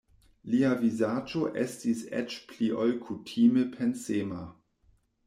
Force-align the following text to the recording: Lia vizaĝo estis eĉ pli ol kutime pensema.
Lia 0.51 0.69
vizaĝo 0.77 1.41
estis 1.63 2.01
eĉ 2.21 2.37
pli 2.53 2.71
ol 2.85 2.95
kutime 3.05 3.67
pensema. 3.77 4.41